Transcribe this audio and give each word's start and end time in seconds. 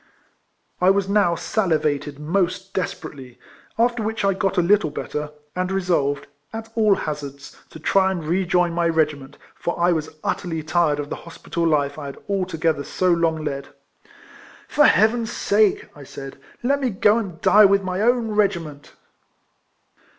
I 0.81 0.89
was 0.89 1.07
now 1.07 1.35
salivated 1.35 2.17
most 2.17 2.73
desperately, 2.73 3.37
after 3.77 4.01
which 4.01 4.25
I 4.25 4.33
got 4.33 4.57
a 4.57 4.61
little 4.63 4.89
better, 4.89 5.29
and 5.55 5.71
resolved, 5.71 6.25
at 6.51 6.71
all 6.73 6.95
hazards, 6.95 7.55
to 7.69 7.77
try 7.79 8.09
and 8.09 8.23
rejoin 8.25 8.73
my 8.73 8.87
regi 8.87 9.15
ment, 9.17 9.37
for 9.53 9.79
I 9.79 9.91
was 9.91 10.15
utterly 10.23 10.63
tired 10.63 10.99
of 10.99 11.11
the 11.11 11.17
hospital 11.17 11.67
life 11.67 11.99
I 11.99 12.07
had 12.07 12.17
altogether 12.27 12.83
so 12.83 13.11
long 13.11 13.43
led." 13.45 13.67
For 14.67 14.85
Heaven's 14.85 15.31
sake," 15.31 15.87
I 15.95 16.01
said," 16.03 16.39
let 16.63 16.79
me 16.81 16.89
go 16.89 17.19
and 17.19 17.39
die 17.39 17.65
with 17.65 17.83
ray 17.83 18.01
own 18.01 18.29
regiment 18.31 18.93